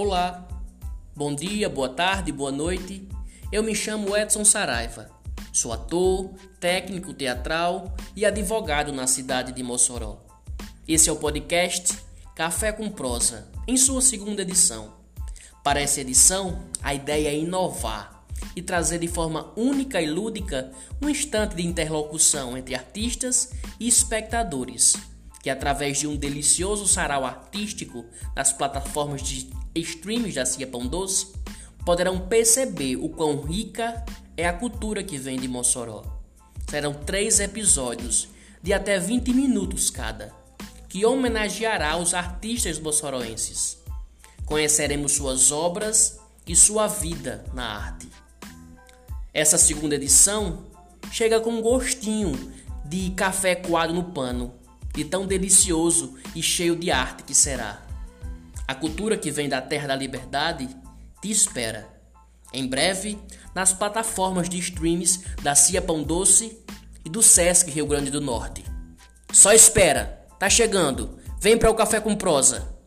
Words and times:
Olá, 0.00 0.46
bom 1.12 1.34
dia, 1.34 1.68
boa 1.68 1.88
tarde, 1.88 2.30
boa 2.30 2.52
noite. 2.52 3.08
Eu 3.50 3.64
me 3.64 3.74
chamo 3.74 4.16
Edson 4.16 4.44
Saraiva. 4.44 5.10
Sou 5.52 5.72
ator, 5.72 6.30
técnico 6.60 7.12
teatral 7.12 7.96
e 8.14 8.24
advogado 8.24 8.92
na 8.92 9.08
cidade 9.08 9.50
de 9.50 9.60
Mossoró. 9.60 10.24
Esse 10.86 11.08
é 11.08 11.12
o 11.12 11.16
podcast 11.16 11.98
Café 12.36 12.70
com 12.70 12.88
Prosa, 12.88 13.48
em 13.66 13.76
sua 13.76 14.00
segunda 14.00 14.42
edição. 14.42 14.92
Para 15.64 15.80
essa 15.80 16.00
edição, 16.00 16.62
a 16.80 16.94
ideia 16.94 17.30
é 17.30 17.36
inovar 17.36 18.24
e 18.54 18.62
trazer 18.62 19.00
de 19.00 19.08
forma 19.08 19.52
única 19.56 20.00
e 20.00 20.08
lúdica 20.08 20.70
um 21.02 21.08
instante 21.08 21.56
de 21.56 21.66
interlocução 21.66 22.56
entre 22.56 22.76
artistas 22.76 23.50
e 23.80 23.88
espectadores 23.88 24.94
que 25.42 25.50
através 25.50 25.98
de 25.98 26.06
um 26.06 26.16
delicioso 26.16 26.86
sarau 26.86 27.24
artístico 27.24 28.04
nas 28.34 28.52
plataformas 28.52 29.22
streams 29.74 30.34
da 30.34 30.44
Cia 30.44 30.66
Pão 30.66 30.86
Doce, 30.86 31.32
poderão 31.84 32.20
perceber 32.20 32.96
o 32.96 33.08
quão 33.08 33.40
rica 33.40 34.04
é 34.36 34.46
a 34.46 34.52
cultura 34.52 35.02
que 35.02 35.16
vem 35.16 35.38
de 35.38 35.48
Mossoró. 35.48 36.04
Serão 36.68 36.92
três 36.92 37.40
episódios 37.40 38.28
de 38.62 38.72
até 38.72 38.98
20 38.98 39.32
minutos 39.32 39.90
cada, 39.90 40.32
que 40.88 41.04
homenageará 41.04 41.96
os 41.96 42.14
artistas 42.14 42.78
moçoroenses. 42.78 43.78
Conheceremos 44.44 45.12
suas 45.12 45.50
obras 45.50 46.18
e 46.46 46.54
sua 46.54 46.86
vida 46.86 47.44
na 47.52 47.64
arte. 47.64 48.08
Essa 49.32 49.58
segunda 49.58 49.94
edição 49.94 50.64
chega 51.10 51.40
com 51.40 51.50
um 51.50 51.62
gostinho 51.62 52.32
de 52.84 53.10
café 53.10 53.54
coado 53.54 53.92
no 53.92 54.04
pano, 54.04 54.54
de 54.94 55.04
tão 55.04 55.26
delicioso 55.26 56.14
e 56.34 56.42
cheio 56.42 56.76
de 56.76 56.90
arte 56.90 57.22
que 57.22 57.34
será. 57.34 57.87
A 58.68 58.74
cultura 58.74 59.16
que 59.16 59.30
vem 59.30 59.48
da 59.48 59.62
Terra 59.62 59.88
da 59.88 59.96
Liberdade 59.96 60.68
te 61.22 61.30
espera. 61.30 61.88
Em 62.52 62.66
breve, 62.66 63.18
nas 63.54 63.72
plataformas 63.72 64.46
de 64.46 64.58
streams 64.58 65.24
da 65.42 65.54
Cia 65.54 65.80
Pão 65.80 66.02
Doce 66.02 66.62
e 67.02 67.08
do 67.08 67.22
Sesc 67.22 67.70
Rio 67.70 67.86
Grande 67.86 68.10
do 68.10 68.20
Norte. 68.20 68.62
Só 69.32 69.54
espera, 69.54 70.26
tá 70.38 70.50
chegando. 70.50 71.18
Vem 71.40 71.56
para 71.56 71.70
o 71.70 71.74
Café 71.74 71.98
com 71.98 72.14
Prosa. 72.14 72.77